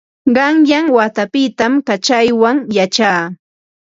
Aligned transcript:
Qanyan 0.35 0.85
watapitam 0.97 1.73
kaćhaw 1.87 2.39
yachaa. 2.75 3.21